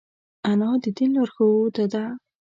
[0.51, 2.03] انا د دین لارښوده ده